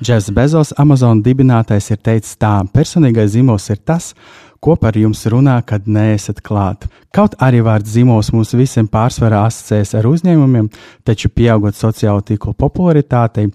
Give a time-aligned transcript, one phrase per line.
[0.00, 4.14] Džefs Bezos, Amazon dibinātais, ir teicis tā: personīgais zīmols ir tas,
[4.60, 6.86] ko par jums runā, kad neesat klāt.
[7.10, 10.68] Kaut arī vārds zīmols mums visiem pārsvarā asociējas ar uzņēmumiem,
[11.02, 13.48] taču pieaugot sociālo tīklu popularitātei,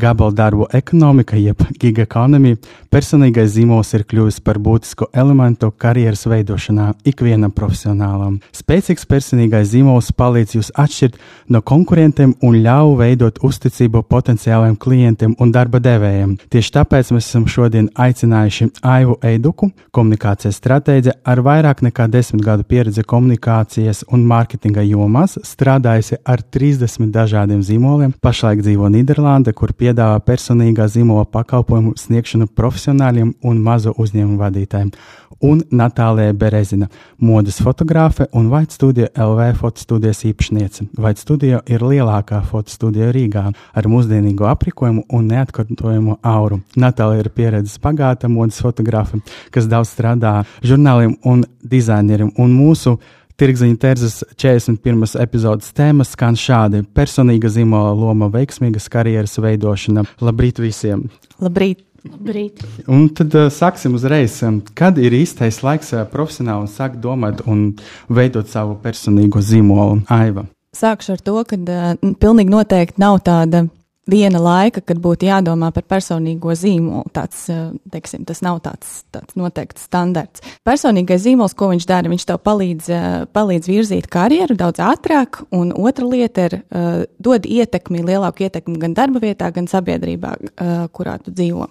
[0.00, 2.56] gabaldarbu ekonomika, jeb gigaekonomija,
[2.94, 8.38] personīgais zīmols ir kļuvis par būtisku elementu karjeras veidošanā ikvienam profesionālam.
[8.56, 11.20] Spēcīgs personīgais zīmols palīdz jūs atšķirt
[11.52, 16.38] no konkurentiem un ļauj veidot uzticību potenciāliem klientiem un darba devējiem.
[16.48, 22.66] Tieši tāpēc mēs esam šodien aicinājuši Aivu Eiduku, komunikācijas stratēģi ar vairāk nekā desmit gadu
[22.68, 28.12] pieredzi komunikācijas un mārketinga jomās, strādājusi ar 30 dažādiem zīmoliem.
[28.22, 34.94] Pašlaik dzīvo Nīderlande, kur piedāvā personīgā zīmola pakalpojumu sniegšanu profesionāļiem un mazu uzņēmumu vadītājiem.
[35.42, 36.86] Un Natālija Berezina,
[37.18, 40.84] modes fotogrāfe un Vaits studija LV fotostudijas īpašniece.
[41.02, 46.60] Vaits studija ir lielākā fotostudija Rīgā ar mūsdienīgo aprīkojumu un neatkārtojumu auru.
[46.78, 49.18] Natālija ir pieredzes pagāta modes fotogrāfe,
[49.50, 52.96] kas daudz strādā žurnāliem un dizaineriem, un mūsu
[53.40, 55.16] Tirgziņa Terzas 41.
[55.22, 60.04] epizodes tēma skan šādi: personīga zīmola loma, veiksmīgas karjeras veidošana.
[60.22, 61.08] Labrīt visiem!
[61.42, 61.82] Labrīt!
[62.02, 62.62] Labrīt.
[62.90, 64.40] Un tad uh, sāksim uzreiz.
[64.78, 67.68] Kad ir īstais laiks uh, profesionāli sākt domāt un
[68.10, 70.00] veidot savu personīgo zīmolu?
[70.10, 70.48] Aiva.
[70.74, 73.68] Sākšu ar to, ka uh, pilnīgi noteikti nav tāda
[74.10, 77.10] viena laika, kad būtu jādomā par personīgo zīmolu.
[77.14, 80.42] Tāds, eh, teiksim, tas nav tāds, tāds noteikts standarts.
[80.66, 85.72] Personīgais zīmols, ko viņš dara, viņš tev palīdz, eh, palīdz virzīt karjeru daudz ātrāk, un
[85.72, 91.22] otra lieta ir uh, dod ietekmi, lielāku ietekmi gan darba vietā, gan sabiedrībā, uh, kurā
[91.22, 91.68] tu dzīvo.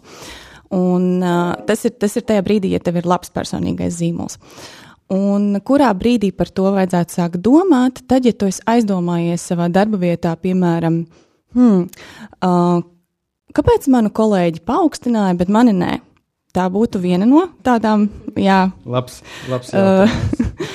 [0.72, 4.38] Un, uh, tas, ir, tas ir tajā brīdī, ja tev ir labs personīgais zīmols.
[5.12, 9.97] Un kurā brīdī par to vajadzētu sākt domāt, tad, ja tu esi aizdomājies savā darba
[9.97, 11.88] vietā, piemēram, uh, Hmm.
[12.42, 12.80] Uh,
[13.56, 15.98] kāpēc manu kolēģi paaugstināja, bet mani nē?
[16.52, 18.66] Tā būtu viena no tādām, jā.
[18.84, 20.12] Labs, labs uh,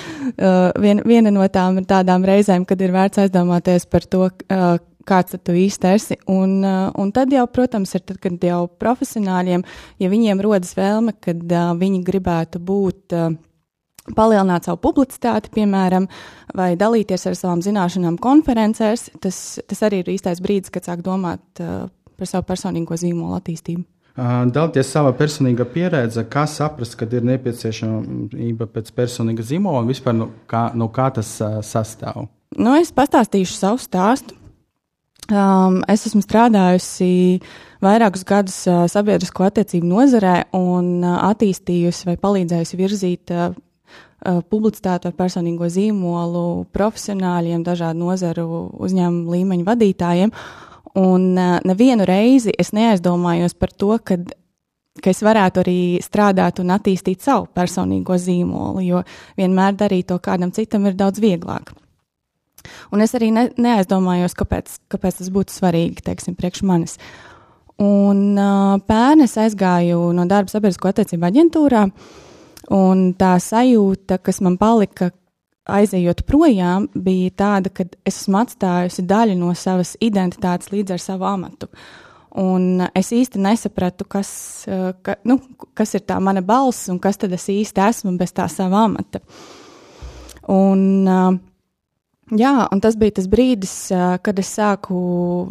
[0.85, 5.57] vien, viena no tām tādām reizēm, kad ir vērts aizdomāties par to, uh, kāds tu
[5.57, 6.17] īsti esi.
[6.33, 9.67] Un, uh, un tad jau, protams, ir tad, kad jau profesionāļiem,
[10.01, 13.37] ja viņiem rodas vēlme, kad uh, viņi gribētu būt uh,
[14.15, 16.07] palielināt savu publicitāti, piemēram,
[16.57, 21.43] vai dalīties ar savām zināšanām konferencēs, tas, tas arī ir īstais brīdis, kad sāk domāt
[21.65, 23.85] uh, par savu personīgo zīmolu attīstību.
[24.17, 30.31] Dalties savā personīgā pieredze, kā saprast, kad ir nepieciešamība pēc personīga zīmola un vispār no
[30.49, 32.31] kā, no kā tas uh, sastāv?
[32.57, 34.39] Nu, es pastāstīšu savu stāstu.
[35.27, 37.43] Um, es esmu strādājusi
[37.83, 43.51] vairākus gadus uh, sabiedrisko attiecību nozarē un uh, attīstījusi vai palīdzējusi virzīt Uh,
[44.51, 48.47] publicitāti ar personīgo zīmolu profesionāļiem, dažādu nozaru
[48.87, 50.35] uzņēmumu līmeņu vadītājiem.
[50.97, 54.17] Un uh, nevienu reizi es neaizdomājos par to, ka,
[55.03, 59.03] ka es varētu arī strādāt un attīstīt savu personīgo zīmolu, jo
[59.37, 61.75] vienmēr darīt to kādam citam ir daudz vieglāk.
[62.91, 66.97] Un es arī ne, neaizdomājos, kāpēc, kāpēc tas būtu svarīgi, teiksim, priekš manis.
[67.79, 72.23] Un uh, pērn es aizgāju no darba sabiedrisko attiecību aģentūrā, uh,
[72.75, 75.13] Un tā sajūta, kas man palika
[75.67, 81.27] aizejot projām, bija tāda, ka es esmu atstājusi daļu no savas identitātes līdz ar savu
[81.29, 81.71] amatu.
[82.37, 84.31] Un es īsti nesapratu, kas,
[85.03, 85.39] ka, nu,
[85.75, 89.23] kas ir tā mana balss un kas tad es īsti esmu bez tā sava amata.
[90.53, 91.09] Un,
[92.37, 93.75] jā, un tas bija tas brīdis,
[94.23, 94.99] kad es sāku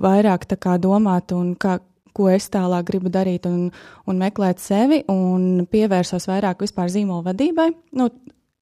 [0.03, 0.45] vairāk
[0.79, 1.79] domāt un kā,
[2.15, 3.69] ko es tālāk gribu darīt un,
[4.07, 7.69] un meklēt sevi, un pievērsos vairāk vispār zīmola vadībai.
[7.99, 8.09] Nu,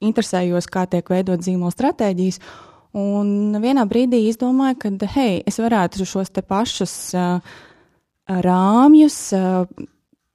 [0.04, 2.42] interesējos, kā tiek veidot zīmola stratēģijas.
[3.00, 7.56] Un vienā brīdī izdomāju, ka, hei, es varētu šos te pašus uh,
[8.30, 9.66] rāmjus uh,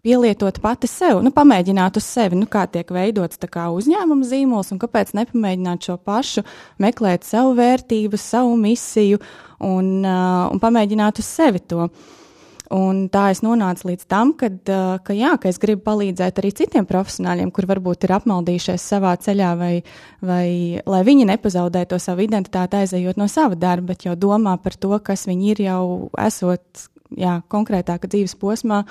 [0.03, 4.83] pielietot pati sev, nu, pamēģināt uz sevi, nu, kā tiek veidots kā uzņēmuma zīmols, un
[4.83, 6.43] kāpēc nepamēģināt šo pašu,
[6.83, 9.21] meklēt savu vērtību, savu misiju
[9.63, 11.87] un, uh, un pamēģināt uz sevi to.
[11.87, 12.15] Uh,
[12.75, 16.85] Un tā es nonācu līdz tam, kad, ka, jā, ka es gribu palīdzēt arī citiem
[16.89, 19.73] profesionāļiem, kur varbūt ir apmaldījušies savā ceļā, vai,
[20.21, 20.49] vai
[20.85, 24.93] lai viņi nepazaudē to savu identitāti, aizejot no sava darba, bet jau domā par to,
[25.01, 25.83] kas viņi ir jau
[26.21, 26.85] esot
[27.17, 28.83] jā, konkrētāka dzīves posmā.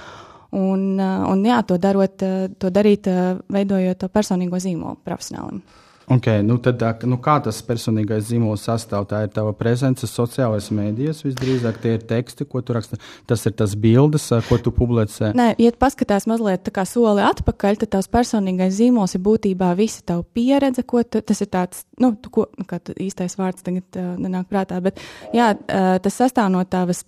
[0.57, 2.23] Un, un jā, to, darot,
[2.57, 3.05] to darīt,
[3.51, 5.61] veidojot to personīgo zīmolu profesionālim.
[6.07, 9.09] Okay, nu tad, nu kā tas personīgais zīmols sastāv?
[9.09, 12.95] Tā ir tava prezence sociālajās mēdījās, visdrīzāk tie ir teksti, ko tu raksti.
[13.27, 15.33] Tas ir tas bildes, ko tu publicē.
[15.35, 19.99] Nē, ja paskatās mazliet tā kā soli atpakaļ, tad tavs personīgais zīmols ir būtībā visa
[20.07, 23.99] tava pieredze, ko tu, tas ir tāds, nu, tu, ko, nu, kā īstais vārds tagad
[23.99, 25.03] uh, nenāk prātā, bet
[25.35, 27.03] jā, uh, tas sastāv no tavas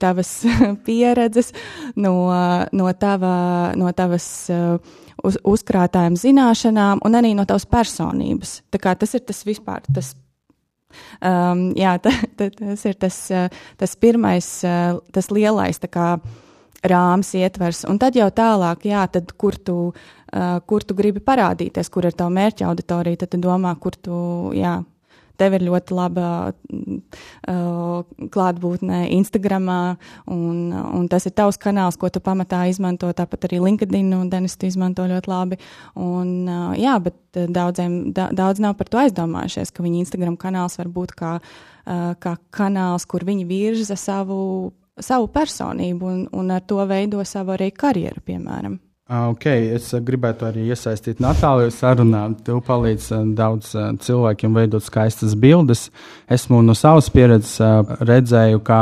[0.00, 0.30] tavas
[0.86, 1.52] pieredzes,
[1.96, 2.14] no,
[2.72, 3.34] no, tava,
[3.78, 4.76] no tavas uh,
[5.24, 8.60] uz, uzkrātājiem zināšanām un arī no tavas personības.
[8.72, 9.84] Tā kā tas ir tas vispār.
[9.92, 10.14] Tas,
[11.20, 16.14] um, jā, ta, ta, tas ir tas, uh, tas pirmais, uh, tas lielais kā,
[16.82, 17.84] rāms ietvers.
[17.86, 22.16] Un tad jau tālāk, jā, tad, kur, tu, uh, kur tu gribi parādīties, kur ir
[22.18, 24.16] tava mērķa auditorija, tad domā, kur tu,
[24.56, 24.80] jā,
[25.42, 29.70] tev ir ļoti laba uh, klātbūtne Instagram,
[30.30, 33.10] un, un tas ir tavs kanāls, ko tu pamatā izmanto.
[33.16, 35.58] Tāpat arī LinkedIn, un Denis, tu izmanto ļoti labi.
[35.98, 40.78] Un, uh, jā, bet daudziem, da, daudz nav par to aizdomājušies, ka viņa Instagram kanāls
[40.80, 44.38] var būt kā, uh, kā kanāls, kur viņi virza savu,
[45.00, 48.78] savu personību un, un ar to veido savu arī karjeru, piemēram.
[49.12, 52.22] Okay, es gribētu arī iesaistīt Natāliju sarunā.
[52.46, 53.74] Tu palīdzi daudz
[54.06, 55.90] cilvēkiem veidot skaistas bildes.
[56.32, 57.58] Esmu no savas pieredzes
[58.08, 58.78] redzēju, kā,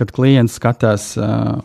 [0.00, 1.04] kad klients skatās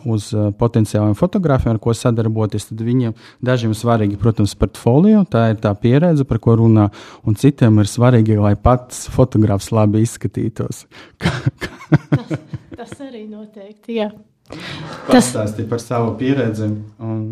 [0.06, 0.28] uz
[0.60, 6.28] potenciāliem fotogrāfiem, ar ko sadarboties, tad viņiem dažiem svarīgi, protams, portfolio, tā ir tā pieredze,
[6.28, 6.86] par ko runā,
[7.26, 10.84] un citiem ir svarīgi, lai pats fotogrāfs labi izskatītos.
[11.26, 12.38] tas,
[12.70, 14.12] tas arī noteikti, jā.
[15.10, 16.70] Pastāstīja par savu pieredzi.
[17.02, 17.24] Un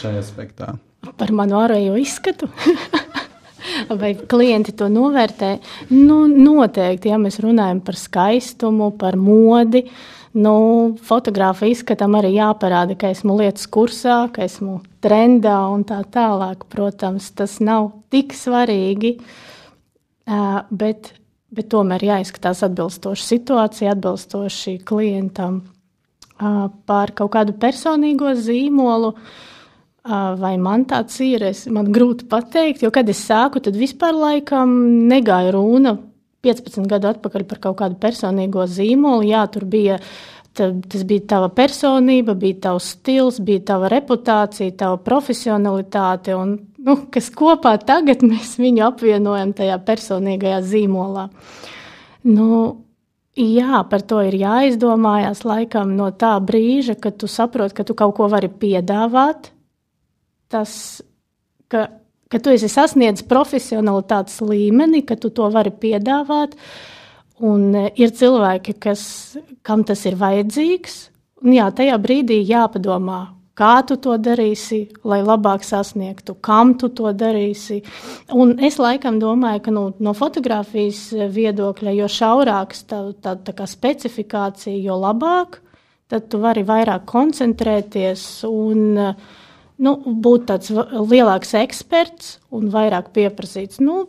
[0.00, 0.74] šajā aspektā?
[1.18, 2.50] Par manu ārējo izskatu.
[4.00, 5.56] Vai klienti to novērtē?
[5.92, 9.84] Nu, noteikti, ja mēs runājam par skaistumu, par modi,
[10.38, 10.54] nu,
[11.04, 16.66] fotogrāfa izskatam arī jāparāda, ka esmu lietas kursā, ka esmu trendā un tā tālāk.
[16.72, 19.16] Protams, tas nav tik svarīgi,
[20.70, 21.12] bet,
[21.54, 25.62] bet tomēr jāizskatās atbilstoši situācijai, atbilstoši klientam
[26.88, 29.14] par kaut kādu personīgo zīmolu.
[29.14, 29.46] Uh,
[30.08, 31.42] Vai man tāds ir?
[31.50, 34.72] Es, man grūti pateikt, jo kad es sāku, tad vispār laikam
[35.10, 35.98] negāja runa
[36.46, 39.26] 15 gadu atpakaļ par kaut kādu personīgo zīmolu.
[39.28, 40.00] Jā, tur bija.
[40.58, 47.28] Tas bija tava personība, bija tavs stils, bija tava reputācija, tava profesionalitāte, un nu, kas
[47.30, 51.28] kopā tagad mēs viņu apvienojam tajā personīgajā zīmolā.
[52.26, 52.48] Nu,
[53.38, 58.16] Jā, par to ir jāizdomājas laikam no tā brīža, kad tu saproti, ka tu kaut
[58.16, 59.52] ko vari piedāvāt,
[60.52, 60.72] tas,
[61.68, 61.86] ka,
[62.28, 66.56] ka tu esi sasniedzis profesionalitātes līmeni, ka tu to vari piedāvāt.
[67.44, 69.02] Un e, ir cilvēki, kas,
[69.62, 71.00] kam tas ir vajadzīgs.
[71.44, 73.20] Un jā, tajā brīdī jāpadomā,
[73.58, 77.80] kā tu to darīsi, lai labāk sasniegtu, kam tu to darīsi.
[78.34, 83.68] Un es laikam domāju, ka nu, no fotografijas viedokļa, jo šaurāks tā, tā, tā kā
[83.70, 85.60] specifikācija, jo labāk,
[86.10, 89.36] tad tu vari vairāk koncentrēties un uh,
[89.82, 93.80] nu, būt tāds lielāks eksperts un vairāk pieprasīts.
[93.84, 94.06] Nu,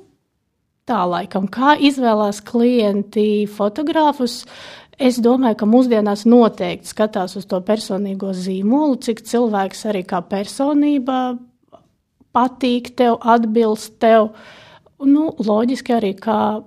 [0.90, 4.44] tā laikam, kā izvēlās klienti fotogrāfus.
[5.00, 11.38] Es domāju, ka mūsdienās noteikti skatās uz to personīgo zīmolu, cik cilvēks arī kā personība
[12.36, 14.34] patīk tev, atbilst tev.
[15.00, 16.60] Nu, loģiski arī kā,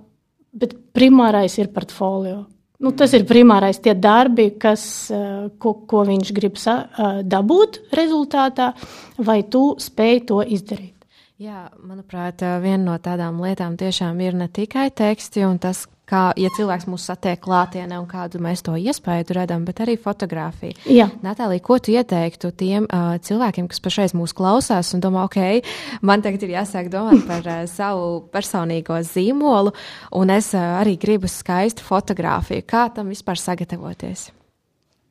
[0.57, 2.41] bet primārais ir portfolio.
[2.83, 7.79] Nu, tas ir primārais tie darbi, kas, eh, ko, ko viņš grib sa, eh, dabūt
[7.95, 8.73] rezultātā,
[9.17, 11.07] vai tu spēj to izdarīt.
[11.39, 16.23] Jā, manuprāt, eh, viena no tādām lietām tiešām ir ne tikai teksti un tas, kā,
[16.39, 20.77] ja cilvēks mūs satiek klātienē un kādu mēs to iespēju redzam, bet arī fotografiju.
[20.91, 21.09] Jā.
[21.25, 25.63] Natālija, ko tu ieteiktu tiem uh, cilvēkiem, kas pašreiz mūs klausās un domā, ok,
[26.05, 29.73] man tagad ir jāsāk domāt par uh, savu personīgo zīmolu,
[30.19, 32.65] un es uh, arī gribu skaistu fotografiju.
[32.67, 34.29] Kā tam vispār sagatavoties?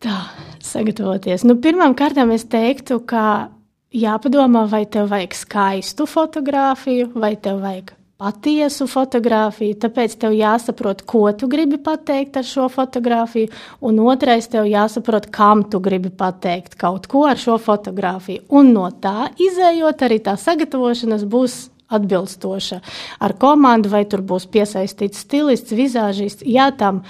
[0.02, 0.18] Tā,
[0.62, 1.46] sagatavoties.
[1.46, 3.52] Nu, pirmām kārtām es teiktu, ka
[3.94, 11.24] jāpadomā, vai tev vajag skaistu fotografiju, vai tev vajag patiesu fotografiju, tāpēc tev jāsaprot, ko
[11.34, 13.50] tu gribi pateikt ar šo fotografiju,
[13.82, 18.46] un otrais tev jāsaprot, kam tu gribi pateikt kaut ko ar šo fotografiju.
[18.54, 21.58] Un no tā izējot, arī tā sagatavošanās būs
[21.92, 22.80] atbilstoša
[23.26, 26.46] ar komandu, vai tur būs piesaistīts stilists, vizāžists.
[26.46, 27.02] Jā, tam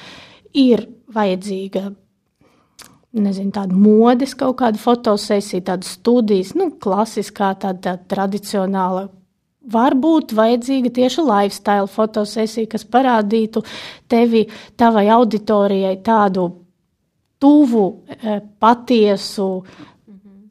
[0.57, 1.91] ir vajadzīga
[3.13, 9.11] nezinu, tāda modes, kaut kāda fotosesija, tāda studijas, nu, klasiskā, tāda, tāda tradicionāla
[9.63, 13.63] Var būt vajadzīga tieši lifestyle fotosesija, kas parādītu
[14.11, 16.49] tevi, tavai auditorijai tādu
[17.43, 19.65] tuvu, eh, patiesu,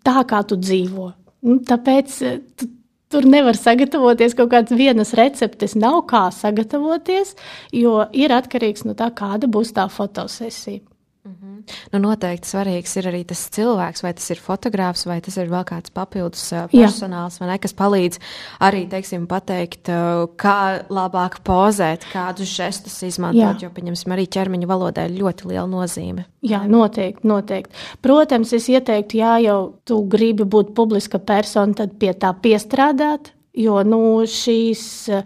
[0.04, 1.12] tā, kā tu dzīvo.
[1.42, 2.18] Nu, tāpēc
[2.56, 2.68] tu,
[3.12, 7.36] tur nevar sagatavoties kaut kādas vienas receptes, nav kā sagatavoties,
[7.76, 10.82] jo ir atkarīgs no tā, kāda būs tā fotosesija.
[11.24, 11.74] Mm -hmm.
[11.92, 15.64] nu, noteikti svarīgs ir arī tas cilvēks, vai tas ir fotogrāfs, vai tas ir vēl
[15.70, 18.18] kāds papildus uh, personāls, ne, kas palīdz
[18.60, 23.62] arī, teiksim, pateikt, uh, kā labāk pozēt, kādus žestus izmantot, Jā.
[23.62, 26.26] jo, pieņemsim, arī ķermeņa valodai ļoti liela nozīme.
[26.42, 27.76] Jā, noteikti, noteikti.
[28.02, 33.84] Protams, es ieteiktu, ja jau tu gribi būt publiska persona, tad pie tā piestrādāt, jo,
[33.84, 35.10] nu, šīs.
[35.10, 35.24] Uh,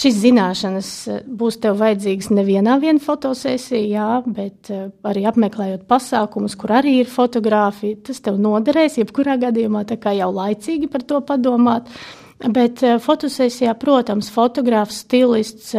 [0.00, 6.98] Šīs zināšanas eh, būs tev vajadzīgas nevienā fotosesijā, bet eh, arī apmeklējot pasākumus, kur arī
[7.02, 8.00] ir fotografija.
[8.08, 9.84] Tas tev noderēs, jebkurā gadījumā,
[10.16, 11.90] jau laicīgi par to padomāt.
[12.42, 15.74] Bet eh, fotosesijā, protams, fotogrāfs, stilists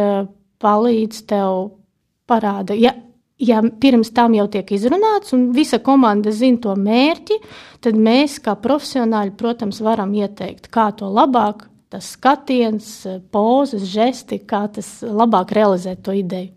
[0.62, 1.74] palīdz tev
[2.30, 2.76] parāda.
[2.78, 2.94] Ja,
[3.42, 7.40] ja pirms tam jau tiek izrunāts un visa komanda zina to mērķi,
[7.84, 12.90] tad mēs, kā profesionāļi, protams, varam ieteikt, kā to labāk tas skatiens,
[13.30, 16.50] pozas, žesti, kā tas labāk realizēt to ideju.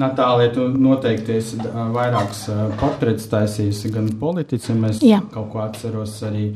[0.00, 2.44] Natālija, tu noteikti esi vairākus
[2.80, 5.20] portretus taisījusi gan politiciem, es Jā.
[5.34, 6.48] kaut ko atceros arī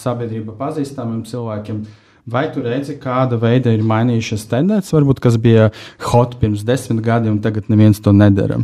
[0.00, 1.82] sabiedrība pazīstamiem cilvēkiem.
[2.28, 5.70] Vai tu redzi, kāda veida ir mainījušās tendences, varbūt kas bija
[6.10, 8.58] hot pirms desmit gadiem, un tagad neviens to nedara?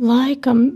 [0.00, 0.66] Laikam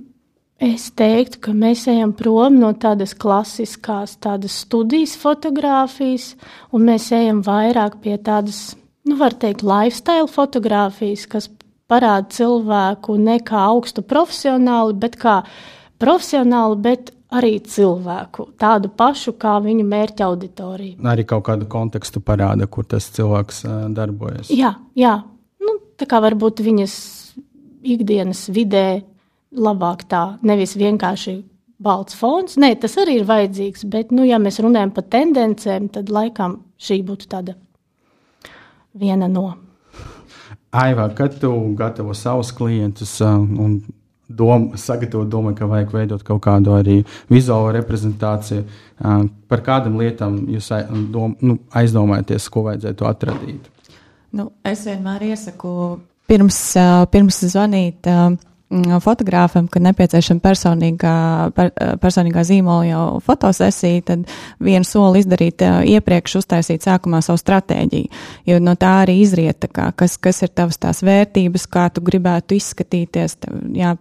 [0.58, 6.32] Es teiktu, ka mēs ejam prom no tādas klasiskās, tādas studijas fotografijas,
[6.74, 8.72] un mēs ejam vairāk pie tādas,
[9.06, 11.46] nu, var teikt, lifestyle fotografijas, kas
[11.88, 15.36] parāda cilvēku ne kā augstu profesionāli, bet kā
[16.02, 20.98] profesionāli, bet arī cilvēku, tādu pašu kā viņu mērķa auditorija.
[21.12, 23.62] Arī kaut kādu kontekstu parāda, kur tas cilvēks
[23.94, 24.50] darbojas.
[24.50, 25.20] Jā, jā.
[25.62, 26.98] Nu, tā kā varbūt viņas
[27.86, 29.04] ikdienas vidē
[29.54, 31.38] labāk tā, nevis vienkārši
[31.82, 32.56] balts fons.
[32.60, 37.00] Nē, tas arī ir vajadzīgs, bet, nu, ja mēs runājam par tendencēm, tad laikam šī
[37.06, 37.54] būtu tāda
[38.98, 39.52] viena no.
[40.74, 43.78] Aivā, kad tu gatavo savus klientus uh, un
[44.28, 46.98] dom, sagatavo domu, ka vajag veidot kaut kādu arī
[47.32, 50.68] vizuālo reprezentāciju, uh, par kādām lietām jūs
[51.14, 53.72] dom, nu, aizdomājaties, ko vajadzētu atradīt?
[54.36, 55.72] Nu, es vienmēr iesaku
[56.28, 58.36] pirms, uh, pirms zvanīt Mm,
[59.02, 61.14] fotogrāfam, ka nepieciešama personīgā,
[61.56, 61.70] per,
[62.02, 64.26] personīgā zīmola jau fotosesija, tad
[64.60, 68.10] vienu soli izdarīt iepriekš, uztaisīt sākumā savu stratēģiju.
[68.48, 72.58] Jo no tā arī izriet, kā, kas, kas ir tavas tās vērtības, kā tu gribētu
[72.58, 73.38] izskatīties.
[73.44, 73.96] Tev, jā,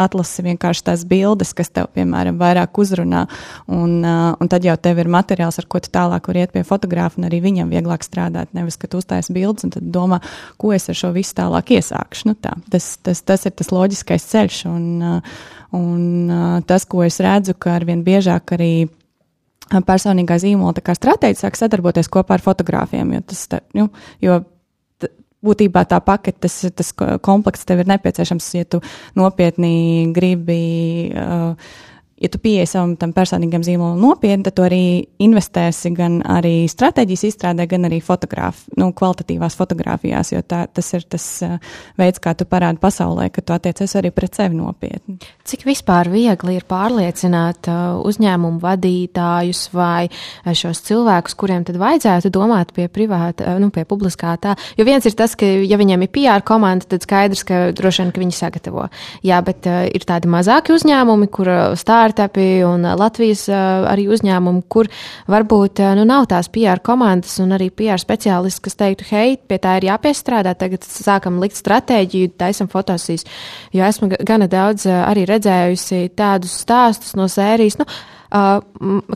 [0.00, 3.24] atlasi vienkārši tās bildes, kas tev, piemēram, vairāk uzrunā,
[3.70, 7.20] un, un tad jau tev ir materiāls, ar ko tu tālāk vari iet pie fotografa,
[7.20, 8.52] un arī viņam vieglāk strādāt.
[8.56, 10.20] Nevis, ka tu uztaisi bildes un tad domā,
[10.60, 12.30] ko es ar šo visu tālāk iesākšu.
[12.30, 14.86] Nu, tā, tas, tas, tas ir tas loģiskais ceļš, un,
[15.76, 18.72] un tas, ko es redzu, ka arvien biežāk arī
[19.70, 23.88] personīgā zīmola stratēģija sāk sadarboties kopā ar fotogrāfiem, jo tas, tā, nu,
[24.22, 24.40] jo
[25.44, 26.92] būtībā tā pakete, tas, tas
[27.24, 28.82] komplekss tev ir nepieciešams, ja tu
[29.18, 31.12] nopietni gribi.
[31.14, 31.54] Uh,
[32.20, 34.82] ja tu pieeji savam tam personīgam zīmolam nopietni, tad tu arī
[35.24, 41.06] investēsi gan arī stratēģijas izstrādē, gan arī fotogrāf, nu, kvalitatīvās fotografijās, jo tā, tas ir
[41.08, 41.56] tas uh,
[42.00, 45.16] veids, kā tu parādi pasaulē, ka tu attiecies arī pret sevi nopietni.
[45.48, 52.32] Cik vispār viegli ir pārliecināt uh, uzņēmumu vadītājus vai uh, šos cilvēkus, kuriem tad vajadzētu
[52.34, 56.12] domāt pie privāta, nu, pie publiskā tā, jo viens ir tas, ka, ja viņiem ir
[56.12, 58.86] PR komanda, tad skaidrs, ka droši vien, ka viņi sagatavo.
[59.24, 61.48] Jā, bet ir tādi mazāki uzņēmumi, kur
[61.80, 64.88] stāv startupi un uh, Latvijas uh, arī uzņēmumi, kur
[65.30, 69.58] varbūt uh, nu, nav tās PR komandas un arī PR speciālisti, kas teiktu, hei, pie
[69.62, 73.26] tā ir jāpiestrādā, tagad sākam likt stratēģiju, taisam fotosīs.
[73.72, 77.78] Jo esmu gana daudz arī redzējusi tādus stāstus no sērijas.
[77.80, 77.86] Nu,
[78.30, 78.60] Uh,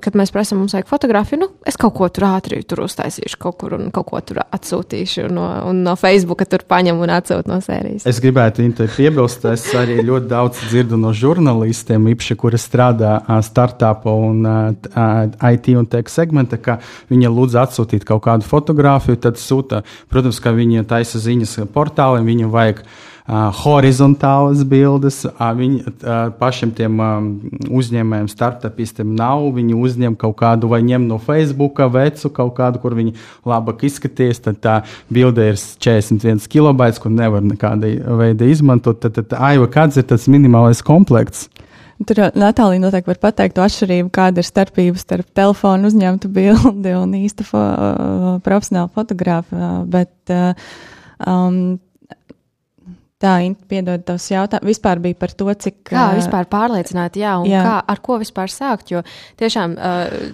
[0.03, 3.61] kad mēs prasām, mums vajag fotografiju, nu, es kaut ko tur ātri tur uztaisīšu, kaut
[3.61, 5.29] kur un kaut ko tur atsūtīšu.
[5.31, 8.09] No, un no Facebook tur paņemu un atsūtu no sērijas.
[8.11, 8.67] Es gribētu
[8.97, 15.87] piebilst, es arī ļoti daudz dzirdu no žurnālistiem, īpaši, kuri strādā startup un IT un
[15.87, 16.81] tech segmenta, ka
[17.13, 22.55] viņi lūdz atsūtīt kaut kādu fotografiju, tad sūta, protams, ka viņi taisa ziņas portāliem, viņam
[22.55, 22.83] vajag
[23.29, 25.23] uh, horizontālas bildes.
[25.29, 27.31] Uh, viņi uh, pašiem tiem um,
[27.73, 29.47] uzņēmējiem, startupistiem nav.
[29.57, 33.17] Viņi uzņem kaut kādu vai ņem no Facebook vecu kaut kādu, kur viņi
[33.49, 34.43] labāk izskaties.
[34.45, 34.77] Tad tā
[35.13, 37.91] bilde ir 41 kilobaits, kur nevar nekāda
[38.21, 39.01] veida izmantot.
[39.05, 41.49] Tad, tad aiva, kāds ir tas minimālais komplekts?
[42.05, 47.15] Tur Natālija noteikti var pateikt to atšķirību, kāda ir starpība starp telefonu uzņemtu bildi un
[47.15, 47.63] īsta fo,
[48.45, 49.71] profesionāla fotografa.
[49.89, 51.79] Bet um,
[53.23, 53.37] Tā,
[53.71, 55.77] piedod, tavs jautājums vispār bija par to, cik.
[55.87, 57.61] Kā vispār pārliecināt, jā, un jā.
[57.63, 59.05] Kā, ar ko vispār sākt, jo
[59.41, 59.77] tiešām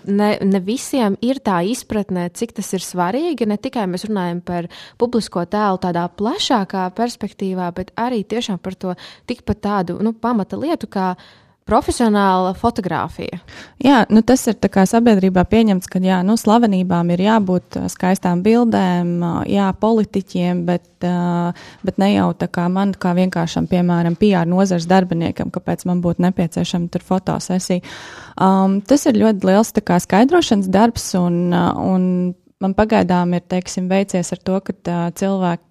[0.09, 4.71] ne, ne visiem ir tā izpratne, cik tas ir svarīgi, ne tikai mēs runājam par
[4.99, 8.97] publisko tēlu tādā plašākā perspektīvā, bet arī tiešām par to
[9.29, 11.13] tikpat tādu, nu, pamata lietu, kā
[11.71, 13.39] profesionāla fotografija.
[13.83, 19.13] Jā, nu tas ir sabiedrībā pieņemts, ka jā, nu, slavenībām ir jābūt skaistām bildēm,
[19.51, 20.89] jā, politiķiem, bet,
[21.87, 26.27] bet ne jau tā kā man, kā vienkāršam, piemēram, PR nozars darbiniekam, kāpēc man būtu
[26.27, 27.87] nepieciešama tur fotosesija.
[28.41, 32.05] Um, tas ir ļoti liels kā, skaidrošanas darbs, un, un
[32.61, 35.67] man pagaidām ir, teiksim, veicies ar to, ka cilvēki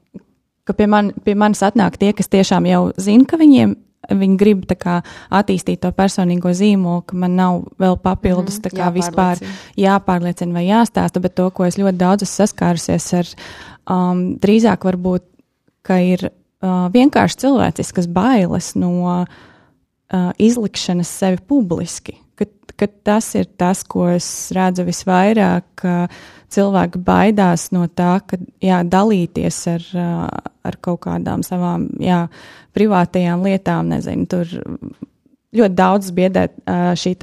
[0.69, 3.73] ka pie, man, pie manis atnāk tie, kas tiešām jau zina, ka viņiem
[4.07, 4.99] viņi grib kā,
[5.33, 9.41] attīstīt to personīgo zīmolu, ka man nav vēl papildus mm, kā, vispār
[9.79, 13.33] jāpārliecina vai jāstāsta, bet to, ko es ļoti daudz esmu saskārusies ar,
[13.91, 15.27] um, drīzāk varbūt,
[15.85, 19.27] ka ir uh, vienkārši cilvēciskas bailes no uh,
[20.39, 22.17] izlikšanas sevi publiski.
[22.39, 22.47] Ka,
[22.79, 25.69] ka tas ir tas, ko es redzu visvairāk.
[25.83, 29.85] Uh, cilvēki baidās no tā, ka jā, dalīties ar,
[30.65, 32.25] ar kaut kādām savām jā,
[32.77, 34.55] privātajām lietām, nezinu, tur
[35.55, 36.45] ļoti daudz biedē
[36.99, 37.15] šī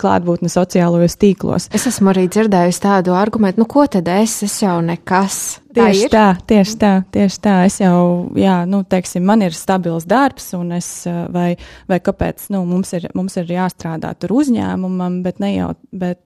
[0.00, 1.70] klātbūtne sociālajos tīklos.
[1.72, 5.38] Es esmu arī dzirdējusi tādu argumentu, nu ko tad es, es jau nekas.
[5.72, 7.54] Tieši tā, tā, tieši tā, tieši tā.
[7.64, 10.88] Es jau, jā, nu, teiksim, man ir stabils darbs, un es,
[11.32, 11.54] vai,
[11.88, 16.20] vai kāpēc, nu, mums ir, mums ir jāstrādā tur uzņēmumam, bet ne jau, bet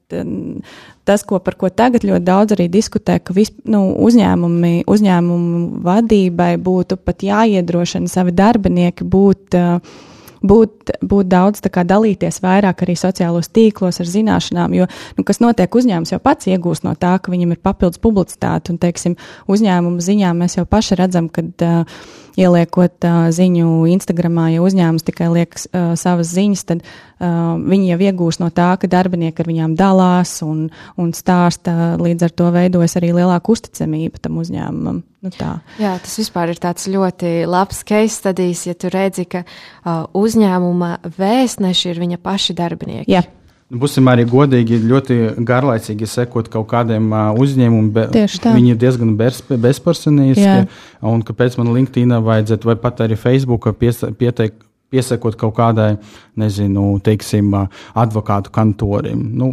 [1.06, 6.50] tas, ko, par ko tagad ļoti daudz arī diskutē, ka vis, nu, uzņēmumi, uzņēmumu vadībai
[6.66, 9.96] būtu pat jāiedrošina savi darbinieki būt uh,
[10.43, 15.81] būt, būt daudz kā, dalīties vairāk arī sociālos tīklos ar zināšanām, jo, nu, kas notiek
[15.81, 19.16] uzņēmums jau pats iegūst no tā, ka viņam ir papildus publicitāte, un, teiksim,
[19.50, 21.99] uzņēmumu ziņā mēs jau paši redzam, ka uh,
[22.37, 27.99] ieliekot uh, ziņu Instagramā, ja uzņēmums tikai liek uh, savas ziņas, tad uh, viņi jau
[28.09, 30.66] iegūst no tā, ka darbinieki ar viņām dalās un,
[31.00, 35.00] un stāsta, līdz ar to veidojas arī lielāka uzticamība tam uzņēmumam.
[35.26, 35.57] Nu tā.
[35.81, 40.92] Jā, tas vispār ir tāds ļoti labs case studijs, ja tu redzi, ka uh, uzņēmuma
[41.16, 43.11] vēstneši ir viņa paši darbinieki.
[43.16, 43.25] Jā.
[43.66, 47.09] Būsim arī godīgi, ļoti garlaicīgi sekot kaut kādiem
[47.42, 47.88] uzņēmumiem.
[47.90, 50.68] Be, viņi ir diezgan bezpersonīski.
[51.11, 54.61] Un kāpēc man LinkedIn vajadzētu, vai pat arī Facebook pieteikt,
[54.94, 55.96] piesakot kaut kādai,
[56.38, 57.57] nezinu, teiksim,
[57.98, 59.24] advokātu kantorim.
[59.35, 59.48] Nu,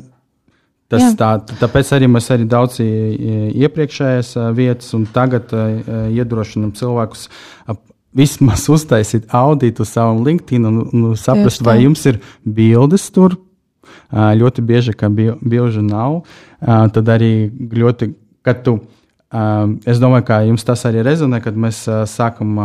[0.94, 1.10] tas Jā.
[1.18, 1.30] tā,
[1.64, 5.56] tāpēc arī mēs arī daudz iepriekšējās vietas un tagad
[6.14, 7.26] iedrošinam cilvēkus
[8.14, 13.40] vismaz uztaisīt auditu savam LinkedIn un, un saprast, vai jums ir bildes tur
[14.14, 16.22] ļoti bieži, ka bilžu nav,
[16.62, 18.12] tad arī ļoti,
[18.46, 18.78] kad tu,
[19.90, 22.60] es domāju, ka jums tas arī rezonē, kad mēs sākam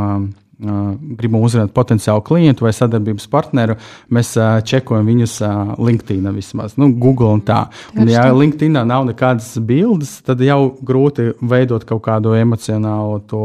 [0.58, 3.76] gribam uzrunāt potenciālu klientu vai sadarbības partneru,
[4.11, 4.32] mēs
[4.66, 5.37] čekojam viņus
[5.78, 7.61] LinkedIn vismaz, nu, Google un tā.
[7.94, 13.44] Un, ja LinkedIn nav nekādas bildes, tad jau grūti veidot kaut kādu emocionālu to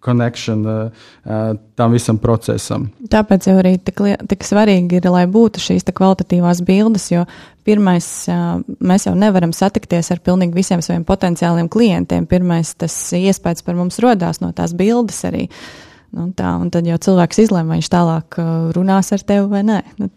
[0.00, 0.90] connection uh,
[1.24, 2.88] uh, tam visam procesam.
[3.10, 7.26] Tāpēc jau arī tik, tik svarīgi ir, lai būtu šīs kvalitatīvās bildes, jo
[7.66, 12.26] pirmais, uh, mēs jau nevaram satikties ar pilnīgi visiem saviem potenciāliem klientiem.
[12.30, 15.46] Pirmais tas iespējas par mums rodās no tās bildes arī.
[15.46, 19.46] Uh, Nu, tā, un tad jau cilvēks izlēma, vai viņš tālāk uh, runās ar tevi
[19.52, 19.78] vai nē.
[20.00, 20.08] Nu,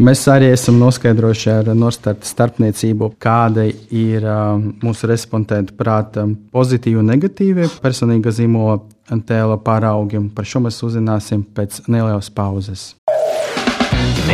[0.00, 6.24] Mēs arī esam noskaidrojuši ar Norstarta starpniecību, kāda ir uh, mūsu respondentu prāta
[6.56, 8.80] pozitīvi un negatīvi personīga zīmola
[9.28, 10.24] tēla paraugi.
[10.32, 12.94] Par šo mēs uzzināsim pēc nelielas pauzes.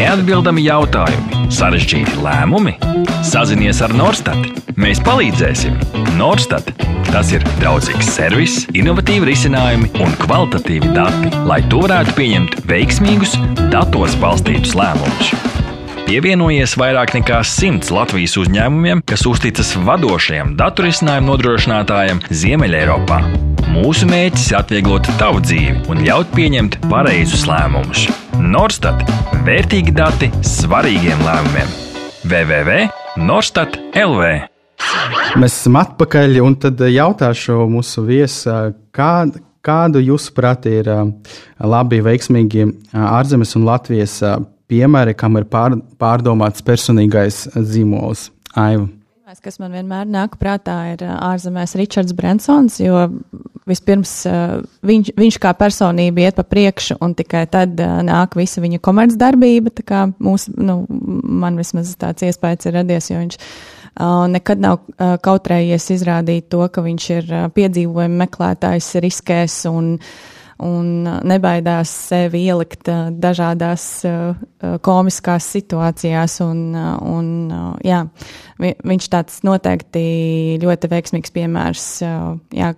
[0.00, 2.72] Neatbildami jautājumi, sarežģīti lēmumi.
[3.26, 4.46] Sazinies ar Norstat.
[4.80, 5.76] Mēs palīdzēsim.
[6.16, 6.70] Norstat.
[7.10, 13.36] Tas ir draudzīgs servis, innovatīvi risinājumi un kvalitatīvi dati, lai to varētu pieņemt veiksmīgus,
[13.68, 15.34] datos balstītus lēmumus.
[16.06, 23.18] Pievienojies vairāk nekā simts Latvijas uzņēmumiem, kas uzticas vadošajam datorisinājumu nodrošinātājam Ziemeļeiropā.
[23.70, 28.00] Mūsu mērķis ir atvieglot tavu dzīvi un ļaut pieņemt pareizus lēmumus.
[28.40, 28.98] Norstat-
[29.46, 31.68] vērtīgi dati svarīgiem lēmumiem.
[32.24, 34.22] www.norstat.lv
[35.40, 39.30] Mēs esam atpakaļ, un tad jautāšu mūsu viesā, kā,
[39.62, 40.90] kādu jūsuprāt ir
[41.60, 44.16] labi, veiksmīgi ārzemes un Latvijas
[44.70, 48.30] piemēri, kam ir pār, pārdomāts personīgais zīmols?
[48.58, 48.88] Aiva.
[49.38, 53.04] Kas man vienmēr nāk prātā, ir ārzemēs Ričards Brensons, jo
[53.70, 54.14] vispirms
[54.86, 59.70] viņš, viņš kā personība iet pa priekšu, un tikai tad nāk visa viņa komercdarbība.
[60.18, 63.38] Mūs, nu, man vismaz tāds iespējas ir radies, jo viņš
[64.34, 64.82] nekad nav
[65.22, 69.94] kautrējies izrādīt to, ka viņš ir piedzīvojuma meklētājs, riskēs un
[70.64, 72.88] un nebaidās sevi ielikt
[73.22, 73.84] dažādās
[74.84, 76.36] komiskās situācijās.
[76.44, 77.28] Un, un,
[77.86, 78.02] jā,
[78.60, 80.02] viņš tāds noteikti
[80.62, 81.86] ļoti veiksmīgs piemērs,
[82.56, 82.72] jā,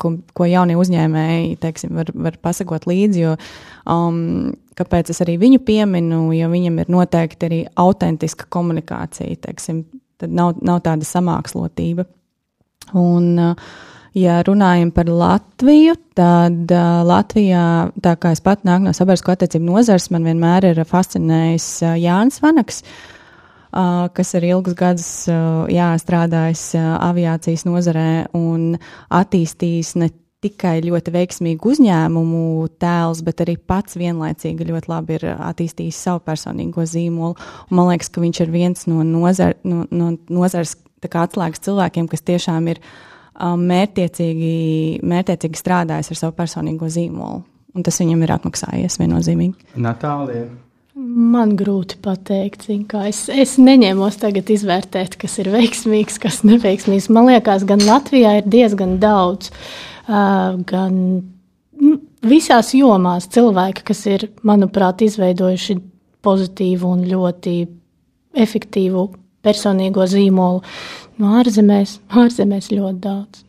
[0.00, 3.22] ko, ko jaunie uzņēmēji teiksim, var, var pasakot līdzi.
[3.22, 3.36] Jo,
[3.90, 9.38] um, kāpēc es arī viņu pieminu, jo viņam ir noteikti arī autentiska komunikācija.
[9.46, 9.84] Teiksim,
[10.18, 12.06] tad nav, nav tāda samākslotība.
[12.96, 13.70] Un, uh,
[14.18, 17.64] Ja runājam par Latviju, tad uh, Latvijā,
[18.02, 22.40] tā kā es pat nāku no sabiedrisko attiecību nozares, man vienmēr ir fascinējis uh, Jānis
[22.42, 28.72] Vanaks, uh, kas ir ilgus gadus uh, jā, strādājis uh, aviācijas nozarē un
[29.20, 30.10] attīstījis ne
[30.42, 32.42] tikai ļoti veiksmīgu uzņēmumu
[32.82, 37.34] tēls, bet arī pats vienlaicīgi ļoti labi ir attīstījis savu personīgo zīmolu.
[37.68, 42.26] Un man liekas, ka viņš ir viens no, nozar, no, no nozares atslēgas cilvēkiem, kas
[42.26, 42.82] tiešām ir
[43.38, 44.54] Um, mērķiecīgi,
[45.06, 47.44] mērķiecīgi strādājis ar savu personīgo zīmolu.
[47.76, 49.76] Un tas viņam ir atmaksājies viennozīmīgi.
[49.78, 50.48] Natālija.
[50.98, 57.06] Man grūti pateikt, kā es, es neņēmos tagad izvērtēt, kas ir veiksmīgs, kas neveiksmīgs.
[57.14, 60.98] Man liekas, gan Latvijā ir diezgan daudz, uh, gan
[61.78, 61.94] nu,
[62.26, 65.78] visās jomās cilvēki, kas ir, manuprāt, izveidojuši
[66.26, 67.54] pozitīvu un ļoti
[68.34, 69.06] efektīvu
[69.46, 70.64] personīgo zīmolu.
[71.18, 73.40] No ārzemēs, ārzemēs ļoti daudz.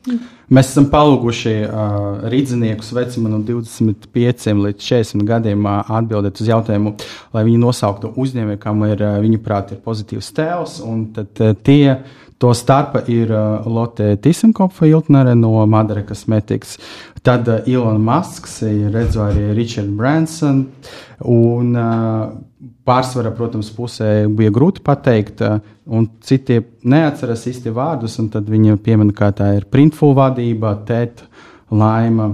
[0.50, 6.96] Mēs esam palūguši uh, rīzniekus vecumā no 25 līdz 40 gadiem uh, atbildēt uz jautājumu,
[7.36, 10.80] lai viņi nosauktu uzņēmēju, kam ir, uh, viņuprāt, ir pozitīvs tēls.
[11.14, 12.00] Tad uh, tie
[12.42, 16.80] to starpa ir uh, Lotte Tisenkopfa Iltnere no Madara Cosmetics.
[17.22, 20.66] Tad uh, Elon Musks, redzu arī Richard Branson
[21.22, 22.32] un uh,
[22.90, 28.80] Pārsvarā, protams, pusē bija grūti pateikt, eh, un citi neatceras īsti vārdus, un tad viņa
[28.82, 31.30] piemina, kā tā ir printful vadība, tēta,
[31.70, 32.32] laima.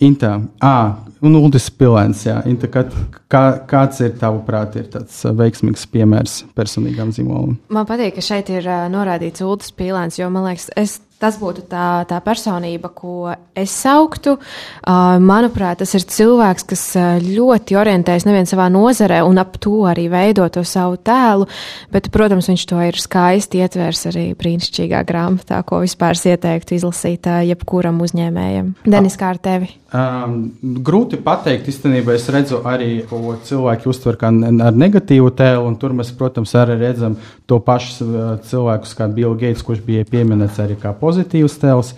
[0.00, 2.38] Inta, ah, un Uldis Pilēns, jā.
[2.48, 2.86] Inta, kā,
[3.28, 7.58] kā, kāds ir tavuprāt, ir tāds veiksmīgs piemērs personīgām zīmolām?
[7.68, 12.06] Man patīk, ka šeit ir norādīts Uldis Pilēns, jo man liekas, es Tas būtu tā,
[12.08, 14.38] tā personība, ko es sauktu.
[14.80, 16.84] Uh, manuprāt, tas ir cilvēks, kas
[17.20, 21.44] ļoti orientējas nevien savā nozarē un ap to arī veido to savu tēlu,
[21.92, 28.00] bet, protams, viņš to ir skaisti ietvers arī brīnišķīgā grāmatā, ko vispār ieteiktu izlasīt jebkuram
[28.00, 28.72] uzņēmējam.
[28.88, 29.70] Denis, kā ar tevi?
[29.90, 30.54] Um,
[30.86, 35.92] grūti pateikt, īstenībā es redzu arī, ko cilvēki uztver kā ar negatīvu tēlu, un tur
[35.98, 37.18] mēs, protams, arī redzam
[37.50, 38.08] to pašu
[38.46, 41.94] cilvēkus kā Bill Gates, kurš bija pieminēts arī kā pozitīvs pozitīvs tēls.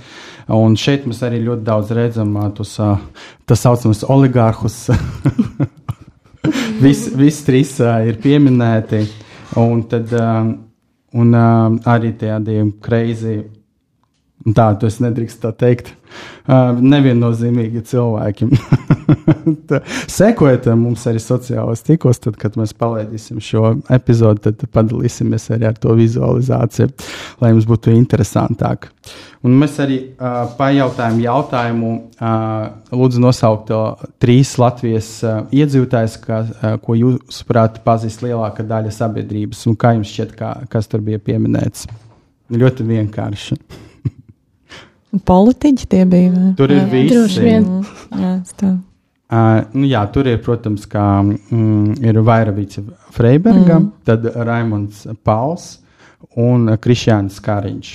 [0.52, 2.74] Un šeit mēs arī ļoti daudz redzam tos
[3.46, 4.88] tā saucamus oligārhus.
[6.82, 9.04] Visi vis trīs ir pieminēti.
[9.62, 11.34] Un tad un,
[11.92, 13.36] arī tādi kreizi,
[14.50, 15.92] tā, to es nedrīkst tā teikt,
[16.82, 18.48] neviennozīmīgi cilvēki.
[20.18, 25.78] Sekojiet mums arī sociālajos tīklos, tad, kad mēs palaidīsim šo epizodi, tad padalīsimies arī ar
[25.80, 26.90] to vizualizāciju,
[27.42, 28.90] lai jums būtu interesantāk.
[29.42, 33.72] Un mēs arī uh, pajautājām jautājumu, uh, lūdzu nosaukt
[34.22, 40.12] trīs Latvijas uh, iedzīvotājus, uh, ko jūs, prāt, pazīst lielākā daļa sabiedrības, un kā jums
[40.14, 41.88] šķiet, kā, kas tur bija pieminēts?
[42.52, 43.58] Ļoti vienkārši.
[45.12, 46.30] Politiķi tie bija.
[46.32, 46.54] Vai?
[46.56, 47.12] Tur ir visi.
[47.12, 47.68] Droši vien.
[48.16, 48.72] Jā, tā.
[49.32, 52.82] Uh, nu, jā, tur ir, protams, kā, mm, ir Vairavica
[53.16, 53.90] Freiberga, mm.
[54.04, 55.78] tad Raimons Pauls
[56.36, 57.94] un Krišjāns Kāriņš.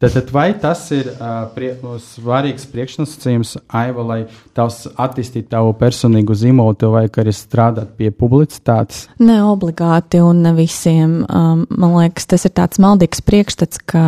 [0.00, 4.20] Tātad, vai tas ir uh, prie, svarīgs priekšnosacījums, Aiva, lai
[4.56, 9.04] tavs attīstītu tavu personīgu zīmolu, tev vajag arī strādāt pie publicitātes?
[9.20, 11.18] Ne obligāti un ne visiem.
[11.28, 14.06] Um, man liekas, tas ir tāds maldīgs priekšstats, ka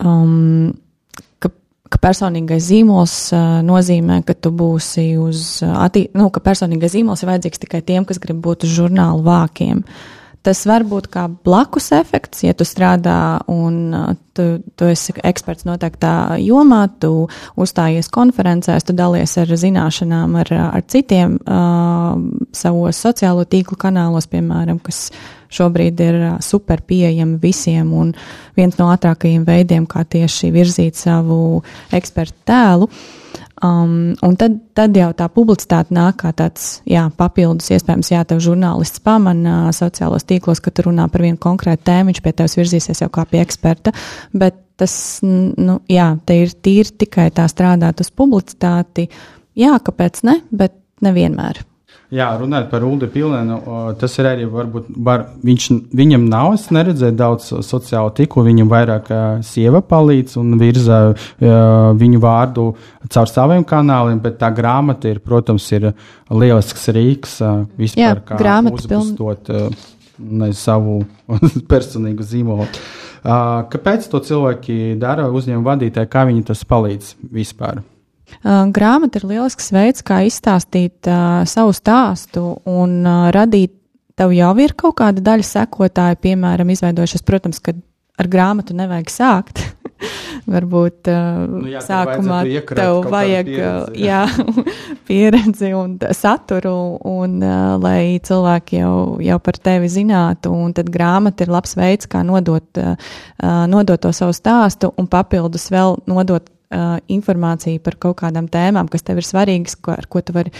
[0.00, 0.72] um,
[1.92, 7.22] ka personīgais zīmols uh, nozīmē, ka tu būsi uz, uh, attī, nu, ka personīgais zīmols
[7.22, 9.82] ir vajadzīgs tikai tiem, kas grib būt uz žurnālu vākiem.
[10.42, 15.66] Tas var būt kā blakus efekts, ja tu strādā un uh, tu, tu esi eksperts
[15.68, 17.28] noteiktā jomā, tu
[17.60, 20.50] uzstājies konferencēs, tu dalies ar zināšanām ar,
[20.80, 22.18] ar citiem uh,
[22.58, 25.10] savos sociālo tīklu kanālos, piemēram, kas
[25.52, 28.14] šobrīd ir super pieejami visiem un
[28.58, 31.62] viens no ātrākajiem veidiem, kā tieši virzīt savu
[31.94, 32.90] ekspertu tēlu.
[33.62, 38.40] Um, un tad, tad jau tā publicitāte nāk kā tāds jā, papildus, iespējams, jā, tev
[38.42, 43.04] žurnālists pamana sociālos tīklos, ka tu runā par vienu konkrētu tēmu, viņš pie tevis virzīsies
[43.04, 43.94] jau kā pie eksperta.
[44.34, 49.06] Bet tas, nu, jā, te ir tīri tikai tā strādāt uz publicitāti.
[49.58, 50.74] Jā, kāpēc ne, bet
[51.06, 51.62] nevienmēr.
[52.12, 53.54] Jā, runājot par Ulu Pilēnu,
[53.96, 59.06] tas ir arī varbūt, var, viņš, viņam nav, es neredzēju daudz sociālo tiku, viņam vairāk
[59.48, 60.98] sieva palīdz un virza
[61.40, 62.66] viņu vārdu
[63.14, 65.88] caur saviem kanāliem, bet tā grāmata ir, protams, ir
[66.28, 67.38] lielisks rīks
[67.80, 70.44] vispār, Jā, kā uzbustot piln...
[70.52, 70.98] savu
[71.72, 72.68] personīgu zīmolu.
[73.72, 77.80] Kāpēc to cilvēki dara, uzņēmuma vadītāji, kā viņi tas palīdz vispār?
[78.42, 83.76] Grāmata ir lielisks veids, kā izstāstīt uh, savu stāstu un uh, radīt.
[84.18, 87.24] Tev jau ir kaut kāda daļa sekotāja, piemēram, izveidojušies.
[87.24, 87.72] Protams, ka
[88.20, 89.62] ar grāmatu nevajag sākt.
[90.52, 92.40] Varbūt uh, nu, jā, sākumā
[92.74, 94.22] tev vajag pieredzi, jā.
[94.26, 94.64] Jā,
[95.08, 96.74] pieredzi un saturu,
[97.06, 100.50] un uh, lai cilvēki jau, jau par tevi zinātu.
[100.50, 103.14] Un tad grāmata ir labs veids, kā nodot, uh,
[103.70, 109.04] nodot to savu stāstu un papildus vēl nodot uh, informāciju par kaut kādām tēmām, kas
[109.06, 110.54] tev ir svarīgas, ko, ar ko tu vari.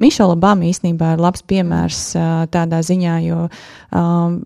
[0.00, 4.40] Mišela Obama īstenībā ir labs piemērs uh, tādā ziņā, jo um,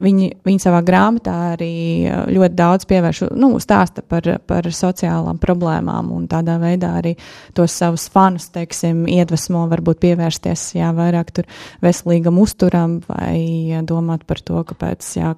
[0.00, 6.24] Viņi, viņi savā grāmatā arī ļoti daudz pievērš, nu, stāsta par, par sociālām problēmām un
[6.30, 7.12] tādā veidā arī
[7.56, 11.48] tos savus fanus, teiksim, iedvesmo varbūt pievērsties, jā, vairāk tur
[11.84, 15.34] veselīgam uzturam vai domāt par to, kāpēc, jā,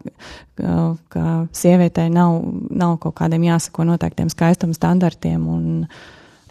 [1.11, 2.39] ka sievietei nav,
[2.71, 5.71] nav kaut kādiem jāsako noteiktiem skaistuma standartiem un,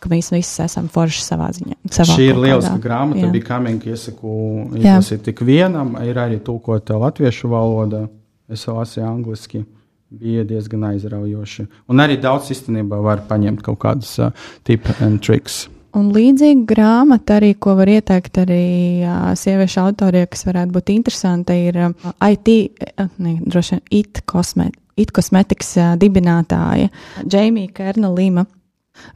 [0.01, 1.77] ka mēs visi esam forši savā ziņā.
[1.93, 4.31] Savā Šī ir lieliska grāmata, bija Kamīna, iesaku
[4.79, 8.07] izlasīt tik vienam, ir arī tulkota latviešu valodā,
[8.51, 9.65] es lasīju angliski.
[10.11, 11.63] Bija diezgan aizraujoši.
[11.87, 14.33] Un arī daudz īstenībā var paņemt kaut kādus uh,
[14.67, 15.69] tipu and tricks.
[15.95, 21.55] Un līdzīga grāmata, arī, ko var ieteikt arī uh, sieviešu autoriem, kas varētu būt interesanta,
[21.55, 22.51] ir uh, IT,
[22.95, 26.91] uh, ne, droši vien, IT, kosmet, IT kosmetikas uh, dibinātāja
[27.23, 28.45] Džeimija Kerna Lima.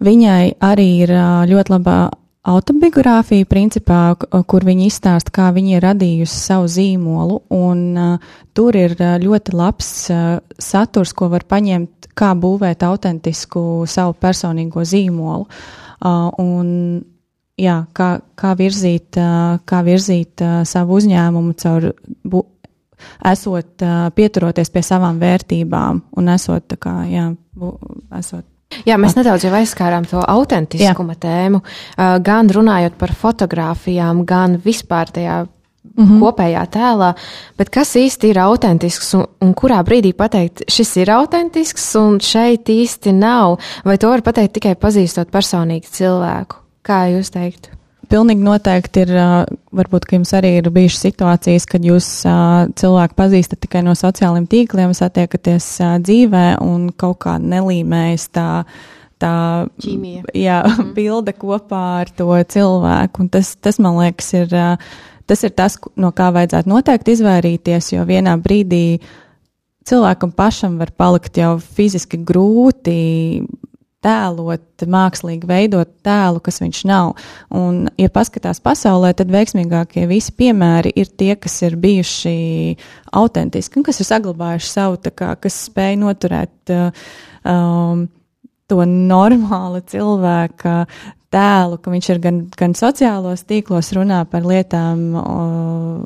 [0.04, 1.12] Viņai arī ir
[1.50, 1.98] ļoti laba
[2.46, 4.00] autobiogrāfija, principā,
[4.48, 9.90] kur viņa izstāsta, kā viņa ir radījusi savu zīmolu, un uh, tur ir ļoti labs
[10.14, 15.50] uh, saturs, ko var paņemt, kā būvēt autentisku savu personīgo zīmolu.
[16.06, 16.68] Uh, un,
[17.60, 21.94] jā, kā, kā virzīt, uh, kā virzīt uh, savu uzņēmumu caur.
[22.24, 22.46] Bu,
[23.28, 27.76] Esot uh, pieturoties pie savām vērtībām un esot, kā, jā, bu,
[28.18, 28.46] esot
[28.86, 31.22] Jā, mēs nedaudz jau aizskārām to autentiskuma Jā.
[31.28, 35.46] tēmu, uh, gan runājot par fotografijām, gan vispār tajā
[35.98, 36.20] mm -hmm.
[36.20, 37.14] kopējā tēlā.
[37.58, 42.70] Bet kas īsti ir autentisks un, un kurā brīdī pateikt, šis ir autentisks un šeit
[42.70, 43.60] īsti nav?
[43.86, 46.56] Vai to var pateikt tikai pazīstot personīgi cilvēku?
[46.84, 47.70] Kā jūs teiktu?
[48.12, 49.14] Pilnīgi noteikti ir,
[49.76, 52.10] varbūt, ka jums arī ir bijušas situācijas, kad jūs
[52.82, 55.70] cilvēku pazīstat tikai no sociālajiem tīkliem, satiekaties
[56.06, 58.50] dzīvē un kaut kā nelīmējas tā.
[59.16, 59.32] Tā
[59.80, 60.26] Ķīmija.
[60.36, 60.90] jā, mm.
[60.92, 63.24] bilde kopā ar to cilvēku.
[63.24, 68.04] Un tas, tas, man liekas, ir tas, ir tas, no kā vajadzētu noteikti izvairīties, jo
[68.10, 69.00] vienā brīdī
[69.88, 73.00] cilvēkam pašam var palikt jau fiziski grūti
[74.06, 77.14] tēlot, mākslīgi veidot tēlu, kas viņš nav.
[77.56, 82.36] Un, ja paskatās pasaulē, tad veiksmīgākie visi piemēri ir tie, kas ir bijuši
[83.16, 87.08] autentiski un kas ir saglabājuši savu, kā, kas spēj noturēt uh,
[87.48, 88.06] um,
[88.70, 90.86] to normālu cilvēka
[91.36, 95.26] tēlu, ka viņš ir gan, gan sociālos tīklos runā par lietām o,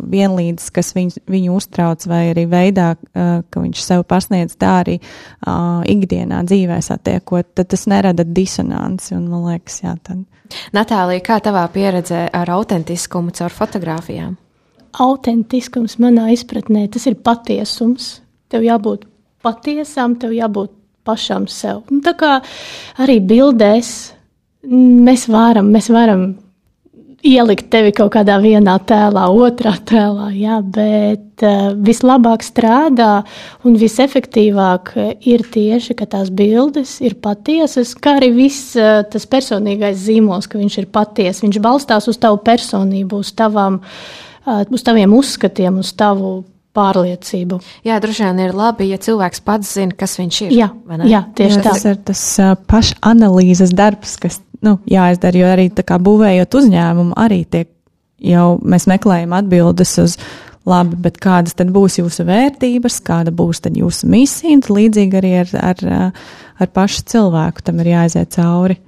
[0.10, 5.54] vienlīdz, kas viņ, viņu uztrauc, vai arī veidā, ka viņš sev pasniedz tā arī o,
[5.89, 10.26] ikdienā dzīvē satiekot, tad tas nerada disonanci, un man liekas, jā, tad.
[10.74, 14.34] Natālija, kā tavā pieredzē ar autentiskumu caur fotografijām?
[15.00, 18.15] Autentiskums manā izpratnē, tas ir patiesums.
[18.50, 19.06] Tev jābūt
[19.46, 20.74] patiesam, tev jābūt
[21.06, 21.84] pašam sev.
[21.94, 22.39] Un tā kā
[23.02, 23.92] arī bildēs
[24.67, 26.32] mēs varam, mēs varam
[27.26, 33.26] ielikt tevi kaut kādā vienā tēlā, otrā tēlā, jā, bet uh, vislabāk strādā
[33.67, 34.93] un visefektīvāk
[35.28, 40.62] ir tieši, ka tās bildes ir patiesas, kā arī viss uh, tas personīgais zīmols, ka
[40.62, 41.43] viņš ir patiess.
[41.43, 46.39] Viņš balstās uz tavu personību, uz, tavām, uh, uz taviem uzskatiem, uz tavu
[46.78, 47.60] pārliecību.
[47.88, 50.54] Jā, droši vien ir labi, ja cilvēks pats zina, kas viņš ir.
[50.56, 50.69] Jā,
[51.10, 51.74] jā tieši jā, tā.
[51.74, 52.24] Tas ir tas
[52.69, 57.72] pašanalīzes darbs, kas nu, jāizdara, jo arī kā būvējot uzņēmumu, arī tiek
[58.19, 60.17] jau mēs meklējam atbildes uz
[60.69, 65.34] labi, bet kādas tad būs jūsu vērtības, kāda būs tad jūsu misija, un līdzīgi arī
[65.43, 65.84] ar, ar,
[66.60, 68.80] ar pašu cilvēku tam ir jāaiziet cauri.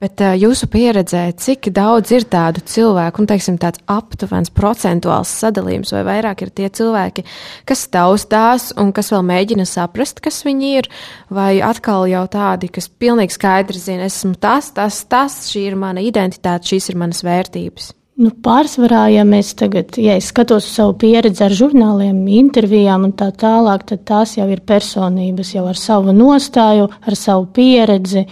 [0.00, 5.92] Bet uh, jūsu pieredzē, cik daudz ir tādu cilvēku, un teiksim, tāds aptuvens procentuāls sadalījums,
[5.92, 7.26] vai vairāk ir tie cilvēki,
[7.68, 10.88] kas taustās un kas vēl mēģina saprast, kas viņi ir,
[11.28, 16.00] vai atkal jau tādi, kas pilnīgi skaidri zina, esmu tas, tas, tas, šī ir mana
[16.00, 17.90] identitāte, šīs ir manas vērtības?
[18.20, 23.12] Nu, pārsvarā, ja mēs tagad, ja es skatos uz savu pieredzi ar žurnāliem, intervijām un
[23.16, 28.26] tā tālāk, tad tās jau ir personības, jau ar savu nostāju, ar savu pieredzi.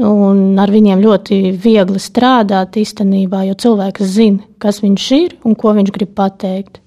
[0.00, 5.74] Un ar viņiem ļoti viegli strādāt īstenībā, jo cilvēks zina, kas viņš ir un ko
[5.76, 6.80] viņš grib pateikt.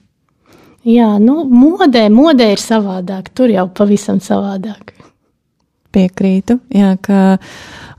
[0.87, 4.95] Jā, nu, modē, modē ir savādāk, tur jau pavisam savādāk.
[5.93, 7.19] Piekrītu, jā, ka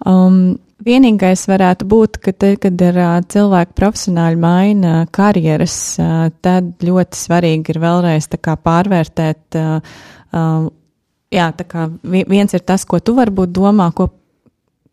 [0.04, 6.82] um, Vienīgais varētu būt, ka te, kad ir uh, cilvēki profesionāli maina karjeras, uh, tad
[6.84, 9.56] ļoti svarīgi ir vēlreiz pārvērtēt.
[9.56, 9.94] Uh,
[10.34, 10.66] uh,
[11.32, 14.10] jā, tā kā viens ir tas, ko tu varbūt domā, ko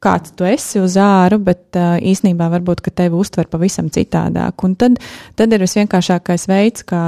[0.01, 4.65] kāds tu esi uz āru, bet uh, īsnībā varbūt, tevi uztver pavisam citādāk.
[4.65, 4.97] Un tad,
[5.37, 7.03] tad ir visvienkāršākais veids, kā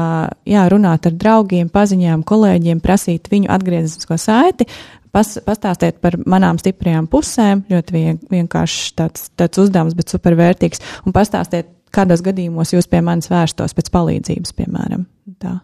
[0.49, 4.69] jā, runāt ar draugiem, paziņām, kolēģiem, prasīt viņu atgrieznisko saiti,
[5.13, 7.65] pas, pastāstiet par manām stiprajām pusēm.
[7.73, 10.83] Ļoti vien, vienkārši tāds, tāds uzdevums, bet supervērtīgs.
[11.07, 15.07] Un pastāstiet, kādos gadījumos jūs pie manis vērstos pēc palīdzības, piemēram.
[15.41, 15.59] Tā.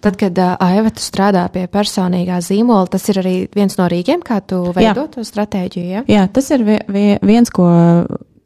[0.00, 4.40] Tad, kad uh, Aiva strādā pie personīgā zīmola, tas ir arī viens no rīkiem, kā
[4.46, 5.88] tu veido to stratēģiju.
[5.90, 6.04] Ja?
[6.10, 7.68] Jā, tas ir viens, ko,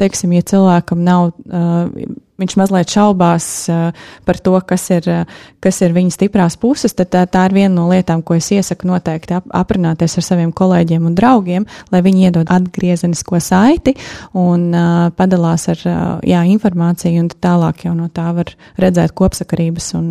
[0.00, 1.30] teiksim, ja cilvēkam nav.
[1.48, 6.94] Uh, viņš mazliet šaubās uh, par to, kas ir, uh, kas ir viņa stiprās puses,
[6.94, 10.52] tad tā, tā ir viena no lietām, ko es iesaku noteikti ap, aprunāties ar saviem
[10.54, 13.96] kolēģiem un draugiem, lai viņi iedod atgriezenisko saiti
[14.38, 15.82] un uh, padalās ar
[16.22, 20.10] jā, informāciju, un tālāk jau no tā var redzēt kopsakarības un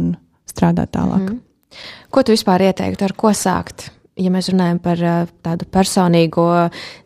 [0.58, 1.30] strādāt tālāk.
[1.30, 1.40] Mm.
[2.12, 3.92] Ko tu vispār ieteiktu, ar ko sākt?
[4.18, 6.50] Ja mēs runājam par uh, tādu personīgo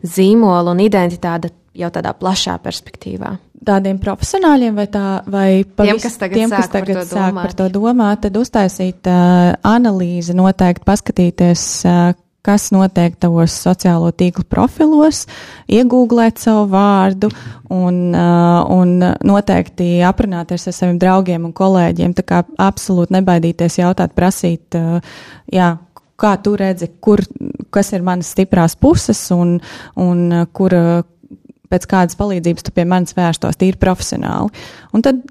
[0.00, 3.36] zīmolu un identitāti jau tādā plašā perspektīvā
[3.66, 7.68] tādiem profesionāļiem vai, tā, vai tiem, kas tagad, tiem, kas tagad par sāk par to
[7.72, 12.12] domāt, tad uztaisīt uh, analīzi, noteikti paskatīties, uh,
[12.42, 15.24] kas notiek tavos sociālo tīklu profilos,
[15.70, 17.30] iegūglēt savu vārdu
[17.70, 22.16] un, uh, un noteikti aprunāties ar saviem draugiem un kolēģiem.
[22.18, 24.98] Tā kā absolūti nebaidīties jautāt, prasīt, uh,
[25.54, 25.76] jā,
[26.18, 27.22] kā tu redzi, kur,
[27.74, 29.56] kas ir manas stiprās puses un,
[29.98, 30.74] un kur,
[31.72, 34.50] pēc kādas palīdzības tu pie manis vērstos tīri profesionāli.
[34.92, 35.22] Un tad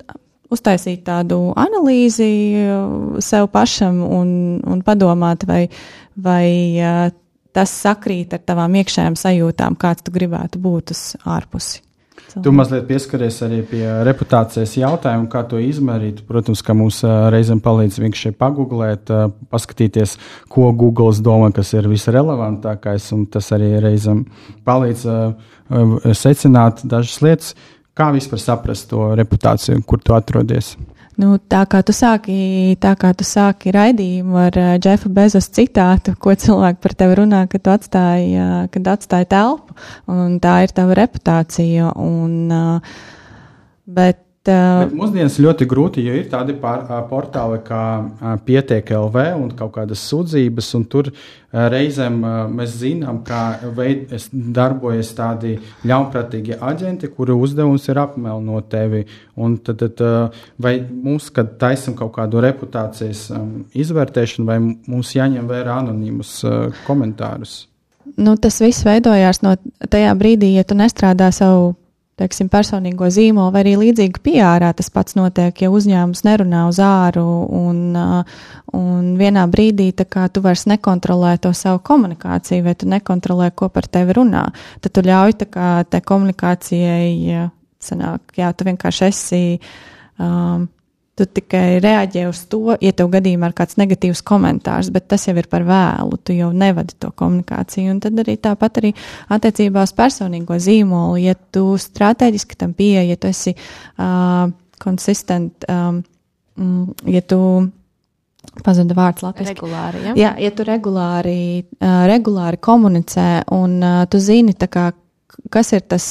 [0.52, 4.32] uztaisīt tādu analīzi uh, sev pašam un,
[4.68, 5.66] un padomāt, vai,
[6.16, 6.82] vai
[7.52, 11.82] tas sakrīt ar tavām iekšējām sajūtām, kāds tu gribētu būt uz ārpusi.
[12.32, 16.22] Tu mazliet pieskaries arī pie reputācijas jautājuma, kā to izmērīt.
[16.30, 19.12] Protams, ka mums reizēm palīdz vienkārši pagūglēt,
[19.52, 20.16] paskatīties,
[20.52, 24.24] ko Google domā, kas ir visrelevantākais, tas arī reizēm
[24.68, 25.04] palīdz
[26.22, 27.52] secināt dažas lietas,
[27.98, 30.78] kā vispār saprast to reputāciju, kur tu atrodies.
[31.20, 36.14] Nu, tā kā tu sāki, tā kā tu sāki raidījumu ar uh, Jeffa Bezos citātu,
[36.16, 39.76] ko cilvēki par tevi runā, kad atstāji, uh, kad atstāji telpu,
[40.08, 41.92] un tā ir tava reputācija.
[42.00, 43.02] Un, uh,
[43.92, 47.82] bet Bet mūsdienās ļoti grūti, jo ir tādi pār, portāli kā
[48.42, 51.12] Pietiek LV un kaut kādas sūdzības, un tur
[51.54, 52.16] reizēm
[52.50, 59.04] mēs zinām, ka veid, darbojas tādi ļaunprātīgi aģenti, kuru uzdevums ir apmelnot tevi.
[59.38, 63.28] Un tad, tad vai mums, kad taisam kaut kādu reputācijas
[63.78, 66.40] izvērtēšanu, vai mums jāņem vērā anonīmus
[66.88, 67.68] komentārus?
[68.18, 69.54] Nu, tas viss veidojās no
[69.86, 71.76] tajā brīdī, ja tu nestrādā savu
[72.22, 74.66] teiksim, personīgo zīmolu, vai arī līdzīgi PR.
[74.78, 77.26] Tas pats notiek, ja uzņēmums nerunā uz āru
[77.58, 77.96] un,
[78.78, 84.18] un vienā brīdī tu vairs nekontrolē to savu komunikāciju, vai tu nekontrolē, ko par tevi
[84.18, 84.48] runā.
[84.82, 87.50] Tad tu ļauj kā, tai komunikācijai,
[87.82, 89.44] sanāk, jā, tu vienkārši esi.
[90.22, 90.70] Um,
[91.22, 95.36] Tu tikai reaģē uz to, ja tev gadījumā ir kāds negatīvs komentārs, bet tas jau
[95.38, 96.18] ir par vēlu.
[96.26, 97.92] Tu jau nevadi to komunikāciju.
[97.94, 98.90] Un tad arī tāpat arī
[99.30, 104.48] attiecībā uz personīgo zīmolu, ja tu strateģiski tam pieeji, ja tu esi uh,
[104.82, 106.00] konsistent, um,
[107.06, 107.38] ja tu
[108.66, 109.54] pazuda vārds Latvijas.
[109.54, 110.16] Regulāri, ja?
[110.18, 111.38] Jā, ja tu regulāri,
[111.78, 113.28] uh, regulāri komunicē
[113.60, 114.88] un uh, tu zini, kā,
[115.54, 116.10] kas ir tas,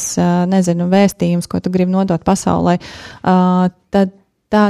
[0.54, 2.78] nezinu, vēstījums, ko tu gribi nodot pasaulē,
[3.22, 4.14] tad
[4.50, 4.64] tā,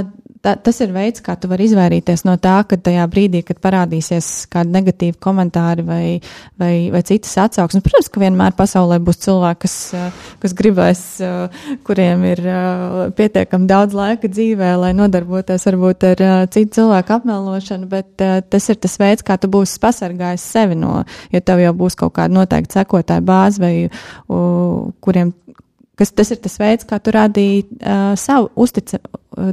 [0.45, 4.29] tā, tas ir veids, kā tu vari izvairīties no tā, ka tajā brīdī, kad parādīsies
[4.53, 6.05] kādi negatīvi komentāri vai,
[6.61, 9.77] vai, vai citas atsauksmes, protams, ka vienmēr pasaulē būs cilvēki, kas,
[10.43, 11.03] kas gribēs,
[11.87, 12.43] kuriem ir
[13.19, 18.13] pietiekami daudz laika dzīvē, lai nodarbotos varbūt ar citu cilvēku apmelošanu, bet
[18.51, 21.03] tas ir tas veids, kā tu būsi pasargājis sevi no,
[21.35, 23.75] jo tev jau būs kaut kāda noteikta sekotāja bāze vai
[25.05, 25.35] kuriem
[26.01, 28.97] kas tas ir tas veids, kā tu rādīji uh, savu uztic,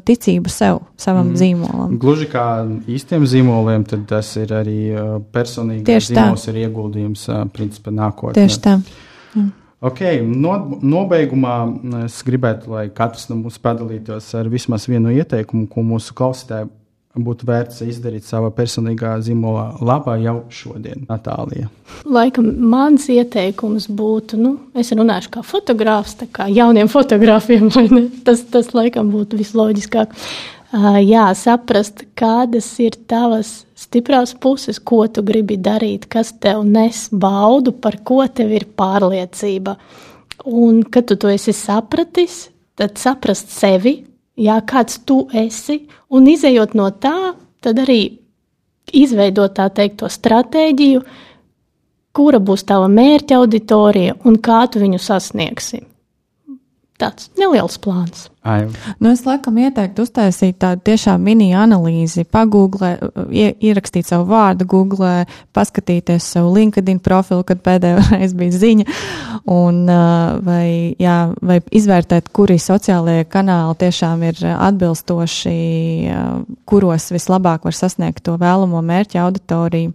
[0.07, 1.39] ticību sev, savam mm.
[1.41, 1.93] zīmolam.
[2.01, 2.45] Gluži kā
[2.89, 8.39] īstiem zīmoliem, tad tas ir arī uh, personīgi zīmols, ir ieguldījums uh, principā nākotnē.
[8.39, 8.77] Tieši tā.
[9.35, 9.53] Mm.
[9.87, 11.57] Okay, no, nobeigumā
[12.07, 16.71] es gribētu, lai katrs no mums padalītos ar vismaz vienu ieteikumu, ko mūsu klausītāji
[17.24, 21.70] būtu vērts izdarīt savā personīgā zīmola labā jau šodien, Natālija?
[22.05, 27.70] Laikam mans ieteikums būtu, nu, es runāšu kā fotogrāfs, tā kā jauniem fotogrāfiem,
[28.28, 30.13] tas, tas laikam būtu visloģiskāk.
[30.68, 37.07] Uh, jā, saprast, kādas ir tavas stiprās puses, ko tu gribi darīt, kas tev nes
[37.11, 39.78] baudu, par ko tev ir pārliecība.
[40.47, 44.01] Un, kad tu to esi sapratis, tad saprast sevi,
[44.38, 45.81] jā, kāds tu esi,
[46.13, 47.33] un izējot no tā,
[47.63, 48.01] tad arī
[48.93, 51.03] izveidot tā teikt, to stratēģiju,
[52.15, 55.83] kura būs tava mērķa auditorija un kā tu viņu sasniegsi.
[56.97, 58.23] Tāds neliels plāns.
[58.41, 58.63] Ai.
[58.97, 65.11] Nu, es laikam ieteiktu uztaisīt tādu tiešām mini analīzi, pagūglēt, ierakstīt savu vārdu Google,
[65.53, 68.87] paskatīties savu LinkedIn profilu, kad pēdējo reizi bija ziņa,
[69.53, 69.83] un
[70.47, 75.55] vai, jā, vai izvērtēt, kuri sociālajie kanāli tiešām ir atbilstoši,
[76.65, 79.93] kuros vislabāk var sasniegt to vēlamo mērķa auditoriju.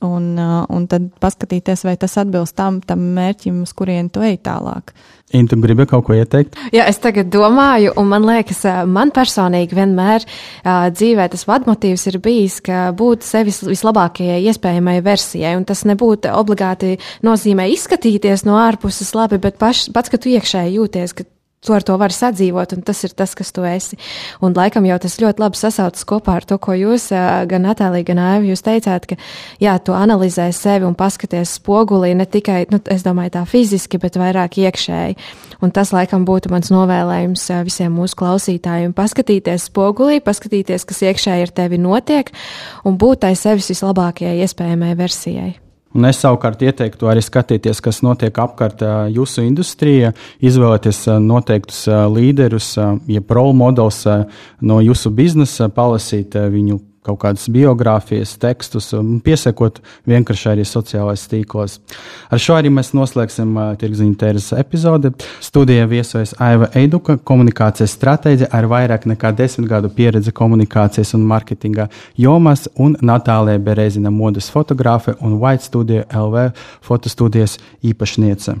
[0.00, 4.94] Un, un tad paskatīties, vai tas atbilst tam, tam mērķim, uz kurien tu ej tālāk.
[5.36, 6.56] Intu gribi kaut ko ieteikt?
[6.74, 12.18] Jā, es tagad domāju, un man liekas, man personīgi vienmēr uh, dzīvē tas vadmotīvs ir
[12.24, 16.96] bijis, ka būt sevis vislabākajai iespējamai versijai, un tas nebūtu obligāti
[17.26, 21.28] nozīmē izskatīties no ārpuses labi, bet paš, pats, ka tu iekšēji jūties, ka
[21.60, 23.98] tu ar to vari sadzīvot, un tas ir tas, kas tu esi.
[24.40, 27.10] Un laikam jau tas ļoti labi sasaucas kopā ar to, ko jūs,
[27.50, 29.18] gan Natālija, gan Aiva, jūs teicāt, ka,
[29.60, 34.16] jā, tu analizē sevi un paskaties spogulī ne tikai, nu, es domāju, tā fiziski, bet
[34.16, 35.20] vairāk iekšēji.
[35.60, 38.96] Un tas, laikam, būtu mans novēlējums visiem mūsu klausītājiem.
[38.96, 42.32] Paskatīties spogulī, paskatīties, kas iekšēji ar tevi notiek,
[42.88, 45.58] un būt tai sevis vislabākajai iespējamai versijai.
[45.94, 52.76] Un es savukārt ieteiktu arī skatīties, kas notiek apkārt jūsu industrijā, izvēlēties noteiktus līderus,
[53.10, 54.04] jeb role models
[54.62, 58.90] no jūsu biznesa, palasīt viņu kaut kādas biogrāfijas, tekstus,
[59.24, 61.78] piesakot vienkārši arī sociālais tīklos.
[62.28, 65.12] Ar šo arī mēs noslēgsim uh, tirgziņu tēras epizodi.
[65.44, 71.88] Studijā viesojas Aiva Eiduka, komunikācijas stratēģe ar vairāk nekā desmit gadu pieredzi komunikācijas un marketinga
[72.20, 76.50] jomās, un Natālija Berezina modes fotogrāfe un White Studio LV
[76.84, 78.60] fotostudijas īpašniece.